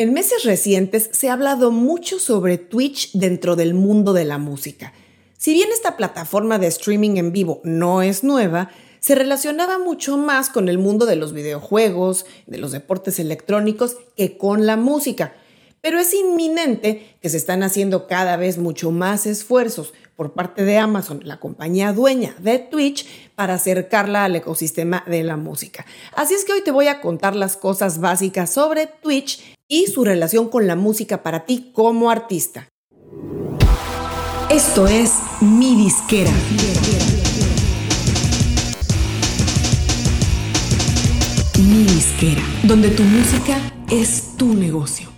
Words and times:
En 0.00 0.14
meses 0.14 0.44
recientes 0.44 1.10
se 1.12 1.28
ha 1.28 1.34
hablado 1.34 1.70
mucho 1.70 2.18
sobre 2.18 2.56
Twitch 2.56 3.12
dentro 3.12 3.54
del 3.54 3.74
mundo 3.74 4.14
de 4.14 4.24
la 4.24 4.38
música. 4.38 4.94
Si 5.36 5.52
bien 5.52 5.68
esta 5.70 5.98
plataforma 5.98 6.58
de 6.58 6.68
streaming 6.68 7.18
en 7.18 7.32
vivo 7.32 7.60
no 7.64 8.00
es 8.00 8.24
nueva, 8.24 8.70
se 9.00 9.14
relacionaba 9.14 9.78
mucho 9.78 10.16
más 10.16 10.48
con 10.48 10.70
el 10.70 10.78
mundo 10.78 11.04
de 11.04 11.16
los 11.16 11.34
videojuegos, 11.34 12.24
de 12.46 12.56
los 12.56 12.72
deportes 12.72 13.18
electrónicos, 13.18 13.98
que 14.16 14.38
con 14.38 14.64
la 14.64 14.78
música. 14.78 15.34
Pero 15.82 15.98
es 15.98 16.14
inminente 16.14 17.18
que 17.20 17.28
se 17.28 17.36
están 17.36 17.62
haciendo 17.62 18.06
cada 18.06 18.38
vez 18.38 18.56
mucho 18.56 18.92
más 18.92 19.26
esfuerzos 19.26 19.92
por 20.20 20.34
parte 20.34 20.66
de 20.66 20.76
Amazon, 20.76 21.22
la 21.24 21.40
compañía 21.40 21.94
dueña 21.94 22.36
de 22.40 22.58
Twitch, 22.58 23.06
para 23.36 23.54
acercarla 23.54 24.26
al 24.26 24.36
ecosistema 24.36 25.02
de 25.06 25.22
la 25.22 25.38
música. 25.38 25.86
Así 26.14 26.34
es 26.34 26.44
que 26.44 26.52
hoy 26.52 26.60
te 26.60 26.70
voy 26.70 26.88
a 26.88 27.00
contar 27.00 27.34
las 27.34 27.56
cosas 27.56 28.00
básicas 28.00 28.50
sobre 28.52 28.86
Twitch 28.86 29.56
y 29.66 29.86
su 29.86 30.04
relación 30.04 30.50
con 30.50 30.66
la 30.66 30.76
música 30.76 31.22
para 31.22 31.46
ti 31.46 31.70
como 31.72 32.10
artista. 32.10 32.68
Esto 34.50 34.86
es 34.86 35.14
Mi 35.40 35.74
Disquera. 35.74 36.30
Mi 41.66 41.84
Disquera, 41.84 42.42
donde 42.64 42.90
tu 42.90 43.04
música 43.04 43.56
es 43.90 44.36
tu 44.36 44.52
negocio. 44.52 45.08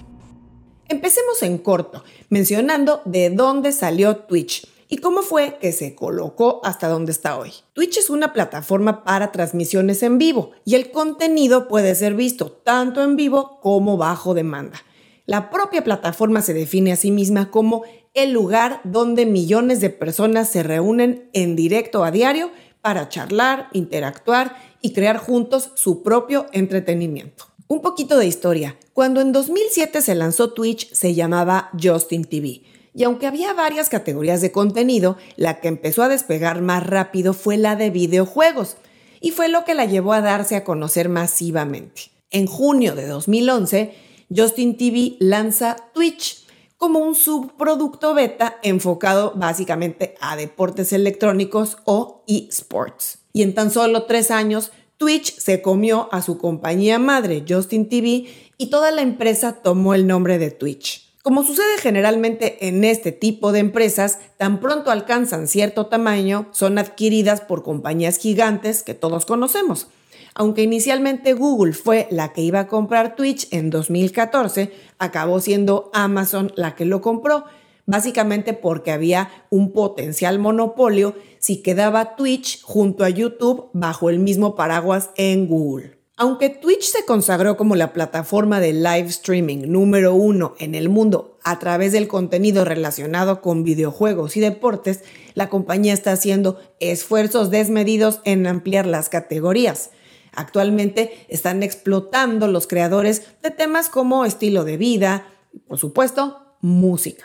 Empecemos 0.86 1.42
en 1.42 1.58
corto, 1.58 2.04
mencionando 2.28 3.02
de 3.04 3.30
dónde 3.30 3.72
salió 3.72 4.18
Twitch 4.18 4.68
y 4.92 4.98
cómo 4.98 5.22
fue 5.22 5.56
que 5.58 5.72
se 5.72 5.94
colocó 5.94 6.60
hasta 6.64 6.86
donde 6.86 7.12
está 7.12 7.38
hoy. 7.38 7.50
Twitch 7.72 7.96
es 7.96 8.10
una 8.10 8.34
plataforma 8.34 9.04
para 9.04 9.32
transmisiones 9.32 10.02
en 10.02 10.18
vivo 10.18 10.50
y 10.66 10.74
el 10.74 10.90
contenido 10.90 11.66
puede 11.66 11.94
ser 11.94 12.12
visto 12.12 12.52
tanto 12.52 13.02
en 13.02 13.16
vivo 13.16 13.58
como 13.62 13.96
bajo 13.96 14.34
demanda. 14.34 14.84
La 15.24 15.48
propia 15.48 15.82
plataforma 15.82 16.42
se 16.42 16.52
define 16.52 16.92
a 16.92 16.96
sí 16.96 17.10
misma 17.10 17.50
como 17.50 17.84
el 18.12 18.32
lugar 18.32 18.82
donde 18.84 19.24
millones 19.24 19.80
de 19.80 19.88
personas 19.88 20.50
se 20.50 20.62
reúnen 20.62 21.30
en 21.32 21.56
directo 21.56 22.04
a 22.04 22.10
diario 22.10 22.50
para 22.82 23.08
charlar, 23.08 23.70
interactuar 23.72 24.56
y 24.82 24.92
crear 24.92 25.16
juntos 25.16 25.70
su 25.74 26.02
propio 26.02 26.48
entretenimiento. 26.52 27.46
Un 27.66 27.80
poquito 27.80 28.18
de 28.18 28.26
historia. 28.26 28.76
Cuando 28.92 29.22
en 29.22 29.32
2007 29.32 30.02
se 30.02 30.14
lanzó 30.14 30.52
Twitch 30.52 30.92
se 30.92 31.14
llamaba 31.14 31.70
Justin 31.82 32.26
TV 32.26 32.60
y 32.94 33.04
aunque 33.04 33.26
había 33.26 33.54
varias 33.54 33.88
categorías 33.88 34.40
de 34.40 34.52
contenido, 34.52 35.16
la 35.36 35.60
que 35.60 35.68
empezó 35.68 36.02
a 36.02 36.08
despegar 36.08 36.60
más 36.60 36.86
rápido 36.86 37.32
fue 37.32 37.56
la 37.56 37.76
de 37.76 37.90
videojuegos, 37.90 38.76
y 39.20 39.30
fue 39.30 39.48
lo 39.48 39.64
que 39.64 39.74
la 39.74 39.84
llevó 39.84 40.12
a 40.12 40.20
darse 40.20 40.56
a 40.56 40.64
conocer 40.64 41.08
masivamente. 41.08 42.10
En 42.30 42.46
junio 42.46 42.94
de 42.94 43.06
2011, 43.06 43.94
Justin 44.34 44.76
TV 44.76 45.16
lanza 45.20 45.76
Twitch 45.94 46.44
como 46.76 46.98
un 46.98 47.14
subproducto 47.14 48.12
beta 48.12 48.58
enfocado 48.62 49.32
básicamente 49.36 50.16
a 50.20 50.34
deportes 50.34 50.92
electrónicos 50.92 51.78
o 51.84 52.24
esports. 52.26 53.20
Y 53.32 53.42
en 53.42 53.54
tan 53.54 53.70
solo 53.70 54.04
tres 54.04 54.32
años, 54.32 54.72
Twitch 54.96 55.38
se 55.38 55.62
comió 55.62 56.08
a 56.12 56.22
su 56.22 56.38
compañía 56.38 56.98
madre, 56.98 57.44
Justin 57.48 57.88
TV, 57.88 58.26
y 58.58 58.66
toda 58.70 58.90
la 58.90 59.02
empresa 59.02 59.62
tomó 59.62 59.94
el 59.94 60.08
nombre 60.08 60.38
de 60.38 60.50
Twitch. 60.50 61.11
Como 61.22 61.44
sucede 61.44 61.78
generalmente 61.80 62.66
en 62.66 62.82
este 62.82 63.12
tipo 63.12 63.52
de 63.52 63.60
empresas, 63.60 64.18
tan 64.38 64.58
pronto 64.58 64.90
alcanzan 64.90 65.46
cierto 65.46 65.86
tamaño, 65.86 66.48
son 66.50 66.78
adquiridas 66.78 67.40
por 67.40 67.62
compañías 67.62 68.18
gigantes 68.18 68.82
que 68.82 68.94
todos 68.94 69.24
conocemos. 69.24 69.86
Aunque 70.34 70.62
inicialmente 70.62 71.34
Google 71.34 71.74
fue 71.74 72.08
la 72.10 72.32
que 72.32 72.40
iba 72.40 72.58
a 72.58 72.66
comprar 72.66 73.14
Twitch 73.14 73.46
en 73.52 73.70
2014, 73.70 74.72
acabó 74.98 75.38
siendo 75.38 75.90
Amazon 75.94 76.52
la 76.56 76.74
que 76.74 76.86
lo 76.86 77.00
compró, 77.00 77.44
básicamente 77.86 78.52
porque 78.52 78.90
había 78.90 79.30
un 79.48 79.72
potencial 79.72 80.40
monopolio 80.40 81.14
si 81.38 81.62
quedaba 81.62 82.16
Twitch 82.16 82.62
junto 82.62 83.04
a 83.04 83.10
YouTube 83.10 83.70
bajo 83.74 84.10
el 84.10 84.18
mismo 84.18 84.56
paraguas 84.56 85.10
en 85.14 85.46
Google. 85.46 86.01
Aunque 86.18 86.50
Twitch 86.50 86.82
se 86.82 87.06
consagró 87.06 87.56
como 87.56 87.74
la 87.74 87.94
plataforma 87.94 88.60
de 88.60 88.74
live 88.74 89.08
streaming 89.08 89.68
número 89.68 90.14
uno 90.14 90.54
en 90.58 90.74
el 90.74 90.90
mundo 90.90 91.38
a 91.42 91.58
través 91.58 91.92
del 91.92 92.06
contenido 92.06 92.66
relacionado 92.66 93.40
con 93.40 93.64
videojuegos 93.64 94.36
y 94.36 94.40
deportes, 94.40 95.02
la 95.34 95.48
compañía 95.48 95.94
está 95.94 96.12
haciendo 96.12 96.60
esfuerzos 96.80 97.50
desmedidos 97.50 98.20
en 98.24 98.46
ampliar 98.46 98.86
las 98.86 99.08
categorías. 99.08 99.90
Actualmente 100.34 101.26
están 101.28 101.62
explotando 101.62 102.46
los 102.46 102.66
creadores 102.66 103.22
de 103.42 103.50
temas 103.50 103.88
como 103.88 104.26
estilo 104.26 104.64
de 104.64 104.76
vida 104.76 105.26
y, 105.52 105.60
por 105.60 105.78
supuesto, 105.78 106.56
música. 106.60 107.24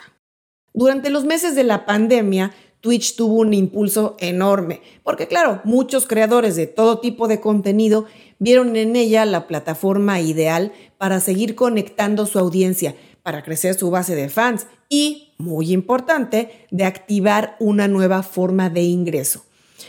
Durante 0.72 1.10
los 1.10 1.24
meses 1.24 1.54
de 1.54 1.64
la 1.64 1.84
pandemia, 1.84 2.52
Twitch 2.80 3.16
tuvo 3.16 3.34
un 3.34 3.54
impulso 3.54 4.16
enorme, 4.20 4.82
porque 5.02 5.26
claro, 5.26 5.60
muchos 5.64 6.06
creadores 6.06 6.54
de 6.54 6.66
todo 6.66 7.00
tipo 7.00 7.26
de 7.26 7.40
contenido 7.40 8.06
vieron 8.38 8.76
en 8.76 8.96
ella 8.96 9.24
la 9.24 9.46
plataforma 9.46 10.20
ideal 10.20 10.72
para 10.96 11.20
seguir 11.20 11.54
conectando 11.54 12.26
su 12.26 12.38
audiencia, 12.38 12.94
para 13.22 13.42
crecer 13.42 13.74
su 13.74 13.90
base 13.90 14.14
de 14.14 14.28
fans 14.28 14.66
y, 14.88 15.34
muy 15.38 15.72
importante, 15.72 16.66
de 16.70 16.84
activar 16.84 17.56
una 17.60 17.88
nueva 17.88 18.22
forma 18.22 18.70
de 18.70 18.82
ingreso. 18.82 19.44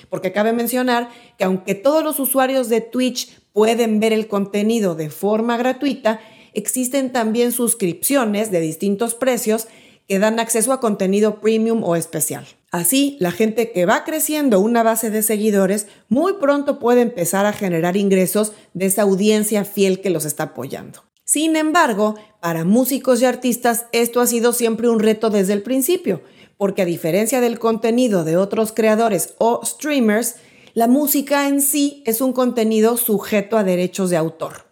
Porque 0.10 0.32
cabe 0.32 0.54
mencionar 0.54 1.10
que 1.38 1.44
aunque 1.44 1.76
todos 1.76 2.04
los 2.04 2.20
usuarios 2.20 2.70
de 2.70 2.82
Twitch 2.82 3.40
pueden 3.54 4.00
ver 4.00 4.14
el 4.14 4.28
contenido 4.28 4.96
de 4.96 5.10
forma 5.10 5.58
gratuita, 5.58 6.20
existen 6.54 7.12
también 7.12 7.52
suscripciones 7.52 8.52
de 8.52 8.60
distintos 8.60 9.16
precios 9.16 9.68
que 10.08 10.20
dan 10.20 10.40
acceso 10.40 10.74
a 10.74 10.80
contenido 10.80 11.40
premium 11.40 11.84
o 11.84 11.96
especial. 11.96 12.46
Así, 12.72 13.18
la 13.19 13.31
gente 13.31 13.72
que 13.72 13.85
va 13.85 14.03
creciendo 14.03 14.59
una 14.59 14.84
base 14.84 15.09
de 15.09 15.24
seguidores 15.24 15.88
muy 16.07 16.34
pronto 16.34 16.78
puede 16.78 17.02
empezar 17.02 17.47
a 17.47 17.53
generar 17.53 17.97
ingresos 17.97 18.53
de 18.74 18.85
esa 18.85 19.02
audiencia 19.02 19.66
fiel 19.66 20.02
que 20.02 20.12
los 20.12 20.25
está 20.25 20.44
apoyando. 20.44 21.03
Sin 21.24 21.56
embargo, 21.56 22.16
para 22.41 22.66
músicos 22.66 23.22
y 23.22 23.25
artistas 23.25 23.85
esto 23.91 24.22
ha 24.22 24.28
sido 24.28 24.53
siempre 24.53 24.88
un 24.88 25.00
reto 25.00 25.31
desde 25.31 25.53
el 25.53 25.63
principio, 25.63 26.22
porque 26.57 26.84
a 26.84 26.85
diferencia 26.85 27.41
del 27.41 27.57
contenido 27.57 28.24
de 28.24 28.38
otros 28.38 28.72
creadores 28.72 29.34
o 29.40 29.62
streamers, 29.66 30.36
la 30.75 30.88
música 30.88 31.47
en 31.47 31.62
sí 31.62 32.03
es 32.06 32.22
un 32.22 32.34
contenido 32.34 32.97
sujeto 32.97 33.57
a 33.57 33.63
derechos 33.63 34.12
de 34.12 34.18
autor. 34.18 34.66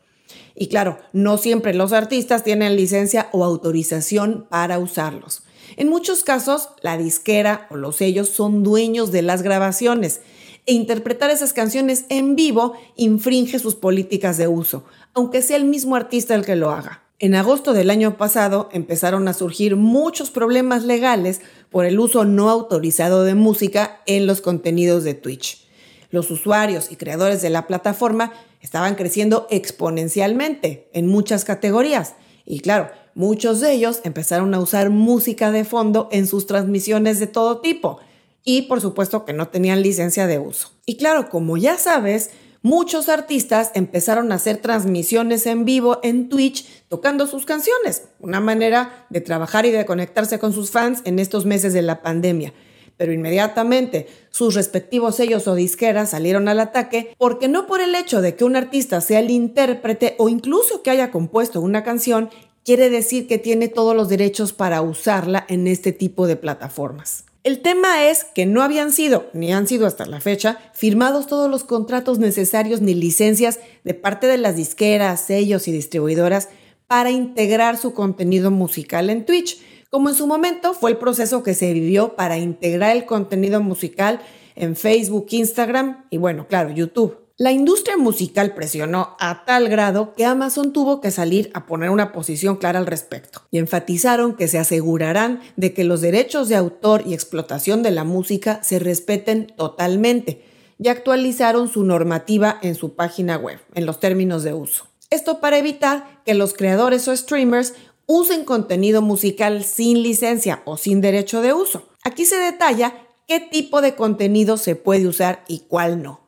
Y 0.53 0.67
claro, 0.67 0.99
no 1.13 1.37
siempre 1.37 1.73
los 1.73 1.93
artistas 1.93 2.43
tienen 2.43 2.75
licencia 2.75 3.29
o 3.31 3.43
autorización 3.43 4.47
para 4.49 4.79
usarlos. 4.79 5.43
En 5.75 5.89
muchos 5.89 6.23
casos, 6.23 6.69
la 6.81 6.97
disquera 6.97 7.67
o 7.69 7.75
los 7.75 7.97
sellos 7.97 8.29
son 8.29 8.63
dueños 8.63 9.11
de 9.11 9.21
las 9.21 9.41
grabaciones 9.41 10.21
e 10.65 10.73
interpretar 10.73 11.29
esas 11.29 11.53
canciones 11.53 12.05
en 12.09 12.35
vivo 12.35 12.73
infringe 12.95 13.59
sus 13.59 13.75
políticas 13.75 14.37
de 14.37 14.47
uso, 14.47 14.83
aunque 15.13 15.41
sea 15.41 15.57
el 15.57 15.65
mismo 15.65 15.95
artista 15.95 16.35
el 16.35 16.45
que 16.45 16.55
lo 16.55 16.71
haga. 16.71 17.03
En 17.19 17.33
agosto 17.33 17.73
del 17.73 17.89
año 17.89 18.15
pasado 18.15 18.69
empezaron 18.71 19.27
a 19.27 19.33
surgir 19.33 19.75
muchos 19.75 20.29
problemas 20.29 20.83
legales 20.83 21.41
por 21.71 21.85
el 21.85 21.99
uso 21.99 22.25
no 22.25 22.49
autorizado 22.49 23.23
de 23.23 23.33
música 23.33 24.01
en 24.05 24.27
los 24.27 24.41
contenidos 24.41 25.03
de 25.03 25.15
Twitch. 25.15 25.67
Los 26.11 26.29
usuarios 26.29 26.91
y 26.91 26.95
creadores 26.95 27.41
de 27.41 27.49
la 27.49 27.65
plataforma 27.65 28.33
estaban 28.61 28.95
creciendo 28.95 29.47
exponencialmente 29.49 30.89
en 30.93 31.07
muchas 31.07 31.43
categorías. 31.43 32.13
Y 32.49 32.61
claro, 32.61 32.89
muchos 33.13 33.59
de 33.59 33.73
ellos 33.73 33.99
empezaron 34.05 34.53
a 34.53 34.59
usar 34.59 34.89
música 34.89 35.51
de 35.51 35.65
fondo 35.65 36.07
en 36.13 36.25
sus 36.25 36.47
transmisiones 36.47 37.19
de 37.19 37.27
todo 37.27 37.59
tipo. 37.59 37.99
Y 38.45 38.63
por 38.63 38.79
supuesto 38.79 39.25
que 39.25 39.33
no 39.33 39.49
tenían 39.49 39.81
licencia 39.81 40.27
de 40.27 40.39
uso. 40.39 40.71
Y 40.85 40.95
claro, 40.95 41.27
como 41.27 41.57
ya 41.57 41.77
sabes, 41.77 42.29
muchos 42.61 43.09
artistas 43.09 43.71
empezaron 43.73 44.31
a 44.31 44.35
hacer 44.35 44.57
transmisiones 44.57 45.45
en 45.45 45.65
vivo 45.65 45.99
en 46.03 46.29
Twitch 46.29 46.65
tocando 46.87 47.27
sus 47.27 47.45
canciones, 47.45 48.03
una 48.21 48.39
manera 48.39 49.05
de 49.09 49.19
trabajar 49.19 49.65
y 49.65 49.71
de 49.71 49.85
conectarse 49.85 50.39
con 50.39 50.53
sus 50.53 50.71
fans 50.71 51.01
en 51.03 51.19
estos 51.19 51.45
meses 51.45 51.73
de 51.73 51.81
la 51.81 52.01
pandemia 52.01 52.53
pero 52.97 53.13
inmediatamente 53.13 54.07
sus 54.29 54.55
respectivos 54.55 55.15
sellos 55.15 55.47
o 55.47 55.55
disqueras 55.55 56.09
salieron 56.09 56.47
al 56.47 56.59
ataque 56.59 57.15
porque 57.17 57.47
no 57.47 57.67
por 57.67 57.79
el 57.79 57.95
hecho 57.95 58.21
de 58.21 58.35
que 58.35 58.43
un 58.43 58.55
artista 58.55 58.99
sea 59.01 59.19
el 59.19 59.29
intérprete 59.29 60.15
o 60.17 60.27
incluso 60.29 60.83
que 60.83 60.89
haya 60.89 61.11
compuesto 61.11 61.61
una 61.61 61.83
canción, 61.83 62.29
quiere 62.65 62.89
decir 62.89 63.27
que 63.27 63.37
tiene 63.37 63.69
todos 63.69 63.95
los 63.95 64.09
derechos 64.09 64.51
para 64.51 64.81
usarla 64.81 65.45
en 65.47 65.67
este 65.67 65.93
tipo 65.93 66.27
de 66.27 66.35
plataformas. 66.35 67.23
El 67.43 67.61
tema 67.61 68.09
es 68.09 68.25
que 68.25 68.45
no 68.45 68.61
habían 68.61 68.91
sido, 68.91 69.27
ni 69.31 69.53
han 69.53 69.67
sido 69.67 69.87
hasta 69.87 70.05
la 70.05 70.19
fecha, 70.19 70.57
firmados 70.73 71.27
todos 71.27 71.49
los 71.49 71.63
contratos 71.63 72.19
necesarios 72.19 72.81
ni 72.81 72.93
licencias 72.93 73.61
de 73.85 73.93
parte 73.93 74.27
de 74.27 74.37
las 74.37 74.57
disqueras, 74.57 75.21
sellos 75.21 75.69
y 75.69 75.71
distribuidoras 75.71 76.49
para 76.87 77.09
integrar 77.09 77.77
su 77.77 77.93
contenido 77.93 78.51
musical 78.51 79.09
en 79.09 79.25
Twitch 79.25 79.61
como 79.89 80.09
en 80.09 80.15
su 80.15 80.27
momento 80.27 80.73
fue 80.73 80.91
el 80.91 80.97
proceso 80.97 81.43
que 81.43 81.53
se 81.53 81.73
vivió 81.73 82.15
para 82.15 82.37
integrar 82.37 82.95
el 82.95 83.05
contenido 83.05 83.61
musical 83.61 84.21
en 84.55 84.75
Facebook, 84.75 85.27
Instagram 85.29 86.05
y 86.09 86.17
bueno, 86.17 86.47
claro, 86.47 86.71
YouTube. 86.71 87.17
La 87.39 87.51
industria 87.51 87.97
musical 87.97 88.55
presionó 88.55 89.15
a 89.19 89.45
tal 89.45 89.69
grado 89.69 90.15
que 90.15 90.25
Amazon 90.25 90.73
tuvo 90.73 91.01
que 91.01 91.11
salir 91.11 91.51
a 91.53 91.67
poner 91.67 91.91
una 91.91 92.11
posición 92.11 92.55
clara 92.55 92.79
al 92.79 92.87
respecto 92.87 93.43
y 93.51 93.59
enfatizaron 93.59 94.33
que 94.33 94.47
se 94.47 94.57
asegurarán 94.57 95.41
de 95.55 95.71
que 95.71 95.83
los 95.83 96.01
derechos 96.01 96.49
de 96.49 96.55
autor 96.55 97.03
y 97.05 97.13
explotación 97.13 97.83
de 97.83 97.91
la 97.91 98.03
música 98.03 98.59
se 98.63 98.79
respeten 98.79 99.53
totalmente 99.55 100.43
y 100.79 100.87
actualizaron 100.87 101.67
su 101.67 101.83
normativa 101.83 102.57
en 102.63 102.73
su 102.73 102.95
página 102.95 103.37
web, 103.37 103.59
en 103.75 103.85
los 103.85 103.99
términos 103.99 104.41
de 104.43 104.53
uso. 104.53 104.87
Esto 105.09 105.39
para 105.39 105.57
evitar 105.57 106.21
que 106.25 106.33
los 106.33 106.53
creadores 106.53 107.07
o 107.07 107.15
streamers 107.15 107.75
usen 108.07 108.45
contenido 108.45 109.01
musical 109.03 109.63
sin 109.63 110.01
licencia 110.01 110.63
o 110.65 110.77
sin 110.77 111.01
derecho 111.01 111.41
de 111.41 111.53
uso. 111.53 111.89
Aquí 112.03 112.25
se 112.25 112.37
detalla 112.37 112.95
qué 113.27 113.39
tipo 113.39 113.81
de 113.81 113.95
contenido 113.95 114.57
se 114.57 114.75
puede 114.75 115.07
usar 115.07 115.43
y 115.47 115.59
cuál 115.67 116.01
no. 116.01 116.21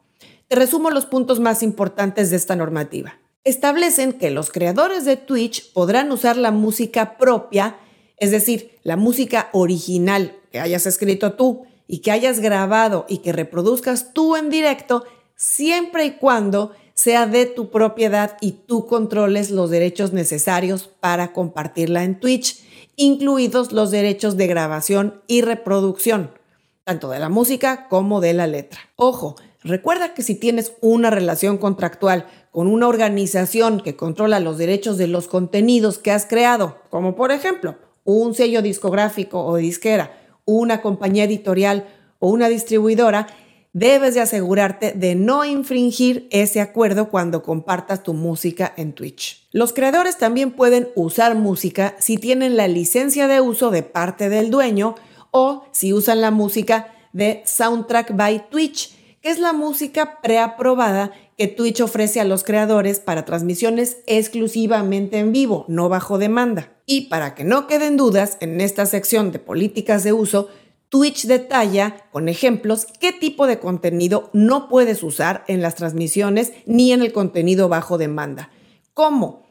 Te 0.48 0.56
resumo 0.56 0.92
los 0.92 1.06
puntos 1.06 1.40
más 1.40 1.64
importantes 1.64 2.30
de 2.30 2.36
esta 2.38 2.56
normativa. 2.56 3.18
Establecen 3.46 4.14
que 4.14 4.30
los 4.30 4.52
creadores 4.52 5.06
de 5.06 5.16
Twitch 5.16 5.72
podrán 5.72 6.12
usar 6.12 6.36
la 6.36 6.52
música 6.52 7.18
propia, 7.18 7.78
es 8.18 8.32
decir, 8.32 8.78
la 8.84 8.98
música 8.98 9.50
original 9.54 10.36
que 10.52 10.60
hayas 10.60 10.86
escrito 10.86 11.34
tú 11.34 11.66
y 11.88 12.00
que 12.00 12.12
hayas 12.12 12.42
grabado 12.42 13.06
y 13.08 13.20
que 13.20 13.32
reproduzcas 13.32 14.14
tú 14.14 14.36
en 14.36 14.50
directo, 14.50 15.06
siempre 15.36 16.06
y 16.06 16.12
cuando 16.12 16.74
sea 17.00 17.28
de 17.28 17.46
tu 17.46 17.70
propiedad 17.70 18.36
y 18.42 18.52
tú 18.52 18.86
controles 18.86 19.52
los 19.52 19.70
derechos 19.70 20.12
necesarios 20.12 20.90
para 21.00 21.32
compartirla 21.32 22.04
en 22.04 22.20
Twitch, 22.20 22.62
incluidos 22.98 23.72
los 23.72 23.90
derechos 23.90 24.36
de 24.36 24.48
grabación 24.48 25.22
y 25.26 25.40
reproducción, 25.40 26.32
tanto 26.84 27.10
de 27.10 27.20
la 27.20 27.30
música 27.30 27.88
como 27.88 28.20
de 28.20 28.34
la 28.34 28.48
letra. 28.48 28.82
Ojo, 28.98 29.38
recuerda 29.64 30.14
que 30.14 30.24
si 30.24 30.36
tienes 30.36 30.74
una 30.82 31.10
relación 31.10 31.58
contractual 31.58 32.26
con 32.52 32.68
una 32.68 32.90
organización 32.90 33.80
que 33.80 33.96
controla 33.96 34.42
los 34.42 34.58
derechos 34.58 34.98
de 34.98 35.08
los 35.08 35.30
contenidos 35.30 36.00
que 36.00 36.12
has 36.12 36.26
creado, 36.26 36.80
como 36.90 37.16
por 37.16 37.32
ejemplo 37.32 37.78
un 38.04 38.34
sello 38.34 38.62
discográfico 38.62 39.46
o 39.46 39.56
disquera, 39.56 40.20
una 40.44 40.82
compañía 40.82 41.24
editorial 41.24 41.88
o 42.20 42.28
una 42.28 42.50
distribuidora, 42.50 43.28
debes 43.74 44.16
de 44.16 44.22
asegurarte 44.22 44.94
de 44.94 45.16
no 45.16 45.46
infringir 45.46 46.28
ese 46.32 46.62
acuerdo 46.62 47.10
cuando 47.10 47.44
compartas 47.44 48.04
tu 48.04 48.14
música 48.14 48.74
en 48.78 48.94
Twitch. 48.94 49.48
Los 49.52 49.74
creadores 49.74 50.18
también 50.18 50.52
pueden 50.52 50.90
usar 50.96 51.36
música 51.36 51.96
si 52.00 52.18
tienen 52.18 52.58
la 52.58 52.68
licencia 52.68 53.28
de 53.28 53.42
uso 53.42 53.72
de 53.72 53.84
parte 53.84 54.30
del 54.30 54.50
dueño 54.50 54.96
o 55.32 55.66
si 55.72 55.94
usan 55.94 56.22
la 56.22 56.32
música 56.32 56.94
de 57.14 57.44
Soundtrack 57.46 58.16
by 58.16 58.50
Twitch, 58.50 58.96
que 59.22 59.30
es 59.30 59.40
la 59.40 59.54
música 59.54 60.20
preaprobada 60.22 61.12
que 61.38 61.48
Twitch 61.48 61.82
ofrece 61.82 62.20
a 62.20 62.26
los 62.26 62.44
creadores 62.44 63.00
para 63.00 63.26
transmisiones 63.26 63.98
exclusivamente 64.08 65.20
en 65.20 65.32
vivo, 65.32 65.66
no 65.68 65.88
bajo 65.90 66.18
demanda. 66.18 66.74
Y 66.86 67.08
para 67.08 67.36
que 67.36 67.44
no 67.44 67.68
queden 67.68 67.98
dudas, 67.98 68.38
en 68.42 68.60
esta 68.60 68.86
sección 68.86 69.32
de 69.32 69.40
políticas 69.40 70.04
de 70.04 70.12
uso, 70.12 70.50
Twitch 70.90 71.28
detalla 71.28 72.08
con 72.12 72.30
ejemplos 72.30 72.88
qué 73.00 73.12
tipo 73.14 73.46
de 73.46 73.60
contenido 73.60 74.32
no 74.34 74.68
puedes 74.68 75.04
usar 75.04 75.44
en 75.48 75.62
las 75.62 75.76
transmisiones 75.76 76.52
ni 76.66 76.92
en 76.92 77.04
el 77.04 77.14
contenido 77.14 77.70
bajo 77.70 78.00
demanda. 78.00 78.50
¿Cómo? 78.96 79.48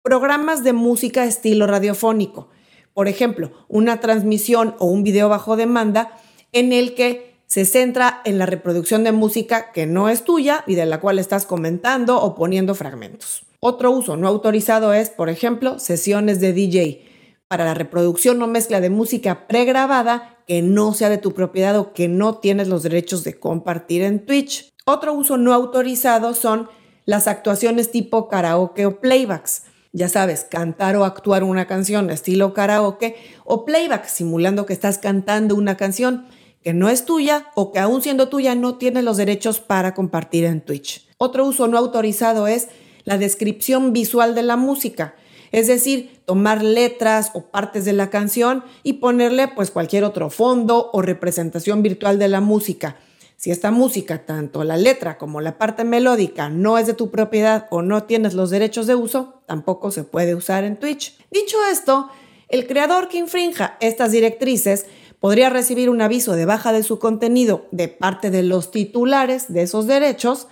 Programas 0.00 0.64
de 0.64 0.72
música 0.72 1.26
estilo 1.26 1.66
radiofónico. 1.66 2.48
Por 2.94 3.06
ejemplo, 3.06 3.52
una 3.68 4.00
transmisión 4.00 4.76
o 4.78 4.86
un 4.86 5.04
video 5.04 5.28
bajo 5.28 5.56
demanda 5.56 6.16
en 6.52 6.72
el 6.72 6.94
que 6.94 7.34
se 7.46 7.66
centra 7.66 8.22
en 8.24 8.38
la 8.38 8.46
reproducción 8.46 9.04
de 9.04 9.12
música 9.12 9.72
que 9.72 9.84
no 9.84 10.08
es 10.08 10.24
tuya 10.24 10.64
y 10.66 10.74
de 10.74 10.86
la 10.86 11.00
cual 11.00 11.18
estás 11.18 11.44
comentando 11.44 12.18
o 12.18 12.34
poniendo 12.34 12.74
fragmentos. 12.74 13.44
Otro 13.60 13.90
uso 13.90 14.16
no 14.16 14.26
autorizado 14.26 14.94
es, 14.94 15.10
por 15.10 15.28
ejemplo, 15.28 15.78
sesiones 15.78 16.40
de 16.40 16.54
DJ 16.54 17.04
para 17.46 17.66
la 17.66 17.74
reproducción 17.74 18.40
o 18.40 18.46
mezcla 18.46 18.80
de 18.80 18.88
música 18.88 19.46
pregrabada 19.48 20.37
que 20.48 20.62
no 20.62 20.94
sea 20.94 21.10
de 21.10 21.18
tu 21.18 21.34
propiedad 21.34 21.78
o 21.78 21.92
que 21.92 22.08
no 22.08 22.38
tienes 22.38 22.68
los 22.68 22.82
derechos 22.82 23.22
de 23.22 23.38
compartir 23.38 24.00
en 24.02 24.24
Twitch. 24.24 24.72
Otro 24.86 25.12
uso 25.12 25.36
no 25.36 25.52
autorizado 25.52 26.32
son 26.32 26.70
las 27.04 27.28
actuaciones 27.28 27.90
tipo 27.90 28.28
karaoke 28.28 28.86
o 28.86 28.98
playbacks. 28.98 29.64
Ya 29.92 30.08
sabes, 30.08 30.44
cantar 30.44 30.96
o 30.96 31.04
actuar 31.04 31.44
una 31.44 31.66
canción 31.66 32.08
estilo 32.08 32.54
karaoke 32.54 33.16
o 33.44 33.66
playback, 33.66 34.06
simulando 34.06 34.64
que 34.64 34.72
estás 34.72 34.96
cantando 34.96 35.54
una 35.54 35.76
canción 35.76 36.26
que 36.62 36.72
no 36.72 36.88
es 36.88 37.04
tuya 37.04 37.48
o 37.54 37.70
que 37.70 37.78
aún 37.78 38.00
siendo 38.00 38.30
tuya 38.30 38.54
no 38.54 38.78
tienes 38.78 39.04
los 39.04 39.18
derechos 39.18 39.60
para 39.60 39.92
compartir 39.92 40.44
en 40.44 40.62
Twitch. 40.62 41.06
Otro 41.18 41.44
uso 41.44 41.68
no 41.68 41.76
autorizado 41.76 42.46
es 42.46 42.68
la 43.04 43.18
descripción 43.18 43.92
visual 43.92 44.34
de 44.34 44.44
la 44.44 44.56
música. 44.56 45.14
Es 45.52 45.66
decir, 45.66 46.20
tomar 46.24 46.62
letras 46.62 47.30
o 47.34 47.42
partes 47.46 47.84
de 47.84 47.92
la 47.92 48.10
canción 48.10 48.64
y 48.82 48.94
ponerle 48.94 49.48
pues 49.48 49.70
cualquier 49.70 50.04
otro 50.04 50.30
fondo 50.30 50.90
o 50.92 51.02
representación 51.02 51.82
virtual 51.82 52.18
de 52.18 52.28
la 52.28 52.40
música. 52.40 52.96
Si 53.36 53.50
esta 53.50 53.70
música, 53.70 54.26
tanto 54.26 54.64
la 54.64 54.76
letra 54.76 55.16
como 55.16 55.40
la 55.40 55.58
parte 55.58 55.84
melódica, 55.84 56.48
no 56.48 56.76
es 56.76 56.86
de 56.86 56.94
tu 56.94 57.10
propiedad 57.10 57.66
o 57.70 57.82
no 57.82 58.02
tienes 58.02 58.34
los 58.34 58.50
derechos 58.50 58.86
de 58.86 58.96
uso, 58.96 59.42
tampoco 59.46 59.92
se 59.92 60.02
puede 60.02 60.34
usar 60.34 60.64
en 60.64 60.76
Twitch. 60.76 61.16
Dicho 61.30 61.56
esto, 61.70 62.10
el 62.48 62.66
creador 62.66 63.08
que 63.08 63.18
infrinja 63.18 63.76
estas 63.80 64.10
directrices 64.10 64.86
podría 65.20 65.50
recibir 65.50 65.88
un 65.88 66.02
aviso 66.02 66.34
de 66.34 66.46
baja 66.46 66.72
de 66.72 66.82
su 66.82 66.98
contenido 66.98 67.66
de 67.70 67.88
parte 67.88 68.30
de 68.30 68.42
los 68.42 68.70
titulares 68.70 69.52
de 69.52 69.62
esos 69.62 69.86
derechos 69.86 70.48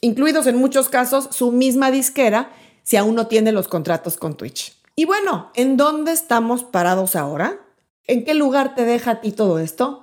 incluidos 0.00 0.46
en 0.46 0.56
muchos 0.56 0.88
casos 0.88 1.28
su 1.30 1.52
misma 1.52 1.90
disquera 1.90 2.50
si 2.90 2.96
aún 2.96 3.14
no 3.14 3.28
tiene 3.28 3.52
los 3.52 3.68
contratos 3.68 4.16
con 4.16 4.36
Twitch. 4.36 4.74
Y 4.96 5.04
bueno, 5.04 5.52
¿en 5.54 5.76
dónde 5.76 6.10
estamos 6.10 6.64
parados 6.64 7.14
ahora? 7.14 7.60
¿En 8.08 8.24
qué 8.24 8.34
lugar 8.34 8.74
te 8.74 8.84
deja 8.84 9.12
a 9.12 9.20
ti 9.20 9.30
todo 9.30 9.60
esto? 9.60 10.02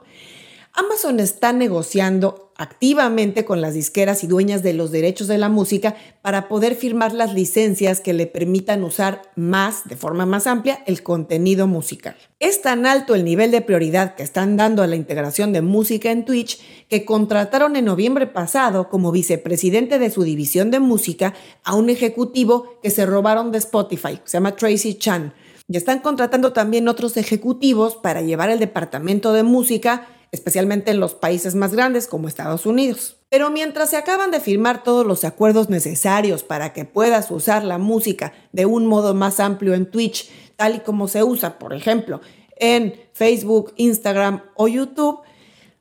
Amazon 0.79 1.19
está 1.19 1.53
negociando 1.53 2.51
activamente 2.55 3.45
con 3.45 3.61
las 3.61 3.73
disqueras 3.73 4.23
y 4.23 4.27
dueñas 4.27 4.61
de 4.61 4.73
los 4.73 4.91
derechos 4.91 5.27
de 5.27 5.39
la 5.39 5.49
música 5.49 5.95
para 6.21 6.47
poder 6.47 6.75
firmar 6.75 7.13
las 7.13 7.33
licencias 7.33 7.99
que 7.99 8.13
le 8.13 8.27
permitan 8.27 8.83
usar 8.83 9.23
más, 9.35 9.87
de 9.89 9.95
forma 9.95 10.27
más 10.27 10.45
amplia, 10.45 10.83
el 10.85 11.01
contenido 11.01 11.65
musical. 11.65 12.15
Es 12.39 12.61
tan 12.61 12.85
alto 12.85 13.15
el 13.15 13.25
nivel 13.25 13.49
de 13.49 13.61
prioridad 13.61 14.13
que 14.13 14.21
están 14.21 14.55
dando 14.55 14.83
a 14.83 14.87
la 14.87 14.95
integración 14.95 15.51
de 15.51 15.63
música 15.63 16.11
en 16.11 16.25
Twitch 16.25 16.59
que 16.87 17.05
contrataron 17.05 17.75
en 17.75 17.85
noviembre 17.85 18.27
pasado 18.27 18.87
como 18.87 19.11
vicepresidente 19.11 19.97
de 19.97 20.11
su 20.11 20.21
división 20.21 20.69
de 20.69 20.79
música 20.79 21.33
a 21.63 21.73
un 21.73 21.89
ejecutivo 21.89 22.77
que 22.83 22.91
se 22.91 23.07
robaron 23.07 23.51
de 23.51 23.57
Spotify, 23.57 24.19
se 24.25 24.37
llama 24.37 24.55
Tracy 24.55 24.93
Chan. 24.93 25.33
Y 25.67 25.75
están 25.75 25.99
contratando 25.99 26.53
también 26.53 26.87
otros 26.87 27.17
ejecutivos 27.17 27.95
para 27.95 28.21
llevar 28.21 28.51
el 28.51 28.59
departamento 28.59 29.33
de 29.33 29.41
música 29.41 30.07
especialmente 30.31 30.91
en 30.91 30.99
los 30.99 31.13
países 31.13 31.55
más 31.55 31.73
grandes 31.73 32.07
como 32.07 32.27
Estados 32.27 32.65
Unidos. 32.65 33.17
Pero 33.29 33.49
mientras 33.49 33.89
se 33.89 33.97
acaban 33.97 34.31
de 34.31 34.39
firmar 34.39 34.83
todos 34.83 35.05
los 35.05 35.23
acuerdos 35.23 35.69
necesarios 35.69 36.43
para 36.43 36.73
que 36.73 36.85
puedas 36.85 37.29
usar 37.31 37.63
la 37.63 37.77
música 37.77 38.33
de 38.51 38.65
un 38.65 38.85
modo 38.85 39.13
más 39.13 39.39
amplio 39.39 39.73
en 39.73 39.89
Twitch, 39.89 40.29
tal 40.55 40.75
y 40.75 40.79
como 40.79 41.07
se 41.07 41.23
usa, 41.23 41.59
por 41.59 41.73
ejemplo, 41.73 42.21
en 42.57 42.99
Facebook, 43.13 43.73
Instagram 43.75 44.43
o 44.55 44.67
YouTube, 44.67 45.19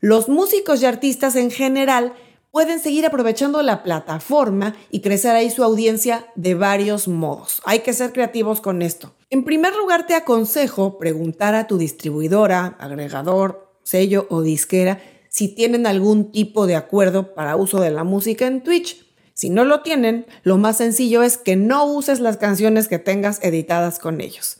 los 0.00 0.28
músicos 0.28 0.82
y 0.82 0.86
artistas 0.86 1.36
en 1.36 1.50
general 1.50 2.14
pueden 2.50 2.80
seguir 2.80 3.04
aprovechando 3.04 3.62
la 3.62 3.82
plataforma 3.82 4.74
y 4.90 5.00
crecer 5.00 5.36
ahí 5.36 5.50
su 5.50 5.62
audiencia 5.62 6.26
de 6.36 6.54
varios 6.54 7.06
modos. 7.06 7.60
Hay 7.64 7.80
que 7.80 7.92
ser 7.92 8.12
creativos 8.12 8.60
con 8.60 8.82
esto. 8.82 9.14
En 9.28 9.44
primer 9.44 9.74
lugar, 9.76 10.06
te 10.06 10.14
aconsejo 10.14 10.98
preguntar 10.98 11.54
a 11.54 11.66
tu 11.66 11.76
distribuidora, 11.78 12.76
agregador 12.78 13.65
sello 13.86 14.26
o 14.30 14.42
disquera 14.42 15.00
si 15.28 15.48
tienen 15.48 15.86
algún 15.86 16.32
tipo 16.32 16.66
de 16.66 16.74
acuerdo 16.74 17.34
para 17.34 17.56
uso 17.56 17.80
de 17.80 17.90
la 17.90 18.04
música 18.04 18.46
en 18.46 18.62
Twitch. 18.62 19.06
Si 19.32 19.50
no 19.50 19.64
lo 19.64 19.82
tienen, 19.82 20.26
lo 20.42 20.56
más 20.56 20.78
sencillo 20.78 21.22
es 21.22 21.36
que 21.36 21.56
no 21.56 21.84
uses 21.84 22.20
las 22.20 22.36
canciones 22.36 22.88
que 22.88 22.98
tengas 22.98 23.42
editadas 23.42 23.98
con 23.98 24.20
ellos. 24.20 24.58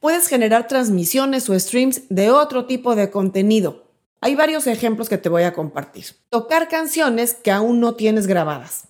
Puedes 0.00 0.26
generar 0.26 0.66
transmisiones 0.66 1.48
o 1.48 1.58
streams 1.58 2.02
de 2.08 2.30
otro 2.30 2.66
tipo 2.66 2.96
de 2.96 3.10
contenido. 3.10 3.84
Hay 4.20 4.34
varios 4.34 4.66
ejemplos 4.66 5.08
que 5.08 5.18
te 5.18 5.28
voy 5.28 5.42
a 5.42 5.52
compartir. 5.52 6.06
Tocar 6.30 6.68
canciones 6.68 7.34
que 7.34 7.50
aún 7.50 7.80
no 7.80 7.94
tienes 7.94 8.26
grabadas 8.26 8.88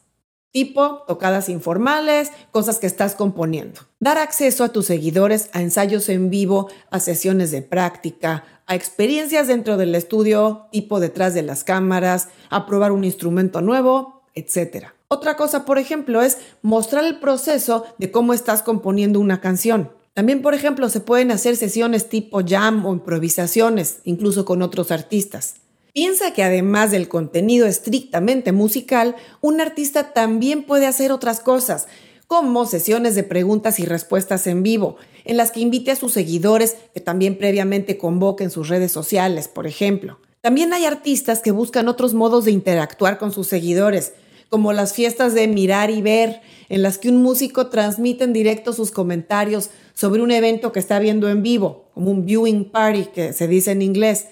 tipo 0.55 1.03
tocadas 1.09 1.49
informales, 1.49 2.31
cosas 2.53 2.79
que 2.79 2.87
estás 2.87 3.17
componiendo. 3.17 3.81
Dar 3.99 4.19
acceso 4.19 4.63
a 4.63 4.69
tus 4.69 4.87
seguidores 4.87 5.51
a 5.53 5.61
ensayos 5.61 6.09
en 6.09 6.31
vivo, 6.31 6.71
a 6.93 7.01
sesiones 7.01 7.51
de 7.51 7.61
práctica, 7.61 8.45
a 8.67 8.75
experiencias 8.75 9.49
dentro 9.49 9.77
del 9.77 9.95
estudio, 9.95 10.69
tipo 10.73 11.01
detrás 11.01 11.35
de 11.35 11.43
las 11.43 11.65
cámaras, 11.65 12.29
a 12.51 12.67
probar 12.67 12.93
un 12.93 13.05
instrumento 13.05 13.61
nuevo, 13.61 14.23
etc. 14.35 14.87
Otra 15.09 15.37
cosa, 15.37 15.65
por 15.65 15.79
ejemplo, 15.79 16.23
es 16.23 16.39
mostrar 16.63 17.05
el 17.05 17.21
proceso 17.21 17.85
de 17.99 18.11
cómo 18.11 18.33
estás 18.35 18.63
componiendo 18.63 19.21
una 19.21 19.41
canción. 19.41 19.91
También, 20.15 20.43
por 20.43 20.55
ejemplo, 20.55 20.89
se 20.89 21.01
pueden 21.01 21.31
hacer 21.31 21.57
sesiones 21.57 22.09
tipo 22.09 22.41
jam 22.47 22.87
o 22.87 22.93
improvisaciones, 22.93 23.99
incluso 24.05 24.45
con 24.45 24.63
otros 24.63 24.91
artistas. 24.91 25.57
Piensa 25.93 26.33
que 26.33 26.43
además 26.43 26.91
del 26.91 27.09
contenido 27.09 27.67
estrictamente 27.67 28.53
musical, 28.53 29.15
un 29.41 29.61
artista 29.61 30.13
también 30.13 30.65
puede 30.65 30.87
hacer 30.87 31.13
otras 31.13 31.41
cosas, 31.41 31.87
como 32.27 32.67
sesiones 32.67 33.15
de 33.15 33.23
preguntas 33.23 33.79
y 33.79 33.85
respuestas 33.85 34.47
en 34.47 34.63
vivo, 34.63 34.97
en 35.25 35.37
las 35.37 35.51
que 35.51 35.61
invite 35.61 35.91
a 35.91 35.97
sus 35.97 36.13
seguidores 36.13 36.77
que 36.93 37.01
también 37.01 37.37
previamente 37.39 37.99
convoquen 37.99 38.51
sus 38.51 38.69
redes 38.69 38.93
sociales, 38.93 39.49
por 39.49 39.67
ejemplo. 39.67 40.19
También 40.41 40.73
hay 40.75 40.85
artistas 40.85 41.41
que 41.41 41.51
buscan 41.51 41.89
otros 41.89 42.13
modos 42.13 42.45
de 42.45 42.51
interactuar 42.51 43.19
con 43.19 43.33
sus 43.33 43.47
seguidores, 43.47 44.13
como 44.51 44.73
las 44.73 44.93
fiestas 44.93 45.35
de 45.35 45.49
mirar 45.49 45.91
y 45.91 46.03
ver, 46.03 46.43
en 46.69 46.83
las 46.83 46.99
que 46.99 47.09
un 47.09 47.23
músico 47.23 47.69
transmite 47.69 48.25
en 48.25 48.33
directo 48.33 48.73
sus 48.73 48.91
comentarios 48.91 49.71
sobre 49.95 50.23
un 50.23 50.31
evento 50.31 50.71
que 50.71 50.81
está 50.81 50.99
viendo 50.99 51.29
en 51.29 51.43
vivo, 51.43 51.87
como 51.95 52.11
un 52.11 52.27
viewing 52.27 52.71
party 52.71 53.07
que 53.07 53.33
se 53.33 53.49
dice 53.49 53.73
en 53.73 53.83
inglés, 53.83 54.27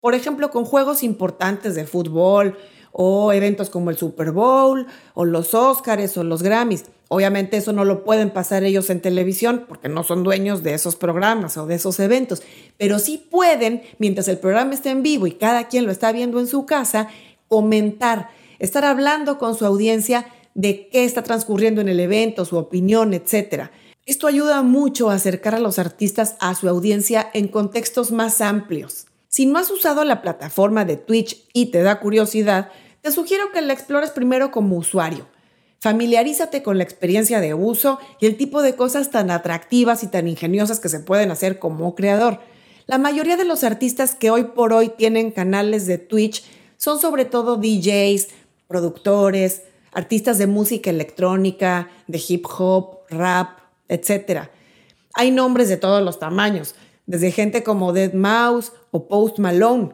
por 0.00 0.16
ejemplo, 0.16 0.50
con 0.50 0.64
juegos 0.64 1.04
importantes 1.04 1.76
de 1.76 1.84
fútbol 1.84 2.58
o 2.92 3.32
eventos 3.32 3.70
como 3.70 3.90
el 3.90 3.96
Super 3.96 4.32
Bowl 4.32 4.86
o 5.14 5.24
los 5.24 5.54
Oscars 5.54 6.16
o 6.16 6.24
los 6.24 6.42
Grammys. 6.42 6.84
Obviamente 7.08 7.56
eso 7.58 7.72
no 7.72 7.84
lo 7.84 8.04
pueden 8.04 8.30
pasar 8.30 8.64
ellos 8.64 8.88
en 8.88 9.00
televisión 9.00 9.64
porque 9.68 9.88
no 9.88 10.02
son 10.02 10.22
dueños 10.22 10.62
de 10.62 10.74
esos 10.74 10.96
programas 10.96 11.56
o 11.58 11.66
de 11.66 11.74
esos 11.74 12.00
eventos, 12.00 12.42
pero 12.78 12.98
sí 12.98 13.18
pueden, 13.30 13.82
mientras 13.98 14.28
el 14.28 14.38
programa 14.38 14.72
está 14.72 14.90
en 14.90 15.02
vivo 15.02 15.26
y 15.26 15.32
cada 15.32 15.68
quien 15.68 15.84
lo 15.84 15.92
está 15.92 16.12
viendo 16.12 16.40
en 16.40 16.46
su 16.46 16.64
casa, 16.64 17.08
comentar, 17.48 18.30
estar 18.58 18.84
hablando 18.84 19.36
con 19.36 19.54
su 19.54 19.66
audiencia 19.66 20.26
de 20.54 20.88
qué 20.88 21.04
está 21.04 21.22
transcurriendo 21.22 21.80
en 21.80 21.88
el 21.88 22.00
evento, 22.00 22.44
su 22.44 22.56
opinión, 22.56 23.12
etc. 23.12 23.70
Esto 24.06 24.26
ayuda 24.26 24.62
mucho 24.62 25.10
a 25.10 25.14
acercar 25.14 25.54
a 25.54 25.60
los 25.60 25.78
artistas 25.78 26.36
a 26.40 26.54
su 26.54 26.68
audiencia 26.68 27.30
en 27.34 27.48
contextos 27.48 28.10
más 28.10 28.40
amplios. 28.40 29.06
Si 29.32 29.46
no 29.46 29.58
has 29.58 29.70
usado 29.70 30.04
la 30.04 30.20
plataforma 30.20 30.84
de 30.84 30.98
Twitch 30.98 31.48
y 31.54 31.70
te 31.70 31.80
da 31.80 32.00
curiosidad, 32.00 32.70
te 33.00 33.10
sugiero 33.10 33.50
que 33.50 33.62
la 33.62 33.72
explores 33.72 34.10
primero 34.10 34.50
como 34.50 34.76
usuario. 34.76 35.26
Familiarízate 35.80 36.62
con 36.62 36.76
la 36.76 36.84
experiencia 36.84 37.40
de 37.40 37.54
uso 37.54 37.98
y 38.20 38.26
el 38.26 38.36
tipo 38.36 38.60
de 38.60 38.76
cosas 38.76 39.10
tan 39.10 39.30
atractivas 39.30 40.02
y 40.02 40.08
tan 40.08 40.28
ingeniosas 40.28 40.80
que 40.80 40.90
se 40.90 41.00
pueden 41.00 41.30
hacer 41.30 41.58
como 41.58 41.94
creador. 41.94 42.40
La 42.84 42.98
mayoría 42.98 43.38
de 43.38 43.46
los 43.46 43.64
artistas 43.64 44.14
que 44.14 44.30
hoy 44.30 44.44
por 44.54 44.74
hoy 44.74 44.90
tienen 44.90 45.30
canales 45.30 45.86
de 45.86 45.96
Twitch 45.96 46.44
son 46.76 47.00
sobre 47.00 47.24
todo 47.24 47.56
DJs, 47.56 48.28
productores, 48.68 49.62
artistas 49.92 50.36
de 50.36 50.46
música 50.46 50.90
electrónica, 50.90 51.88
de 52.06 52.22
hip 52.28 52.44
hop, 52.58 52.98
rap, 53.08 53.60
etc. 53.88 54.50
Hay 55.14 55.30
nombres 55.30 55.70
de 55.70 55.78
todos 55.78 56.02
los 56.02 56.18
tamaños, 56.18 56.74
desde 57.06 57.32
gente 57.32 57.62
como 57.62 57.92
Dead 57.92 58.12
Mouse 58.12 58.72
o 58.90 59.08
Post 59.08 59.38
Malone. 59.38 59.90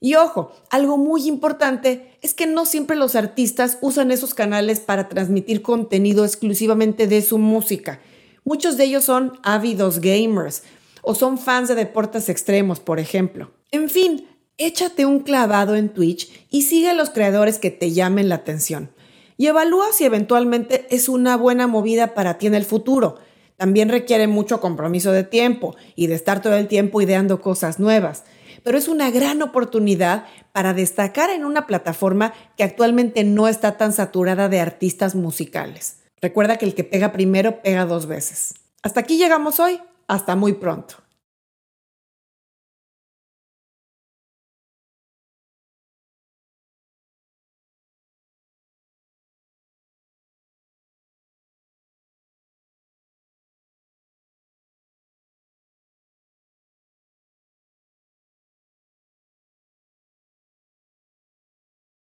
Y 0.00 0.16
ojo, 0.16 0.50
algo 0.70 0.98
muy 0.98 1.28
importante 1.28 2.18
es 2.22 2.34
que 2.34 2.46
no 2.46 2.66
siempre 2.66 2.96
los 2.96 3.14
artistas 3.14 3.78
usan 3.82 4.10
esos 4.10 4.34
canales 4.34 4.80
para 4.80 5.08
transmitir 5.08 5.62
contenido 5.62 6.24
exclusivamente 6.24 7.06
de 7.06 7.22
su 7.22 7.38
música. 7.38 8.00
Muchos 8.44 8.76
de 8.76 8.84
ellos 8.84 9.04
son 9.04 9.38
ávidos 9.44 10.00
gamers 10.00 10.64
o 11.02 11.14
son 11.14 11.38
fans 11.38 11.68
de 11.68 11.76
deportes 11.76 12.28
extremos, 12.28 12.80
por 12.80 12.98
ejemplo. 12.98 13.52
En 13.70 13.88
fin, 13.88 14.26
échate 14.58 15.06
un 15.06 15.20
clavado 15.20 15.76
en 15.76 15.88
Twitch 15.90 16.46
y 16.50 16.62
sigue 16.62 16.90
a 16.90 16.94
los 16.94 17.10
creadores 17.10 17.58
que 17.58 17.70
te 17.70 17.92
llamen 17.92 18.28
la 18.28 18.36
atención. 18.36 18.90
Y 19.36 19.46
evalúa 19.46 19.86
si 19.92 20.04
eventualmente 20.04 20.86
es 20.90 21.08
una 21.08 21.36
buena 21.36 21.66
movida 21.66 22.14
para 22.14 22.38
ti 22.38 22.48
en 22.48 22.54
el 22.54 22.64
futuro. 22.64 23.18
También 23.62 23.90
requiere 23.90 24.26
mucho 24.26 24.60
compromiso 24.60 25.12
de 25.12 25.22
tiempo 25.22 25.76
y 25.94 26.08
de 26.08 26.16
estar 26.16 26.42
todo 26.42 26.56
el 26.56 26.66
tiempo 26.66 27.00
ideando 27.00 27.40
cosas 27.40 27.78
nuevas. 27.78 28.24
Pero 28.64 28.76
es 28.76 28.88
una 28.88 29.12
gran 29.12 29.40
oportunidad 29.40 30.24
para 30.50 30.74
destacar 30.74 31.30
en 31.30 31.44
una 31.44 31.64
plataforma 31.68 32.34
que 32.56 32.64
actualmente 32.64 33.22
no 33.22 33.46
está 33.46 33.76
tan 33.76 33.92
saturada 33.92 34.48
de 34.48 34.58
artistas 34.58 35.14
musicales. 35.14 35.98
Recuerda 36.20 36.56
que 36.56 36.64
el 36.64 36.74
que 36.74 36.82
pega 36.82 37.12
primero 37.12 37.62
pega 37.62 37.86
dos 37.86 38.06
veces. 38.06 38.54
Hasta 38.82 38.98
aquí 38.98 39.16
llegamos 39.16 39.60
hoy. 39.60 39.80
Hasta 40.08 40.34
muy 40.34 40.54
pronto. 40.54 40.96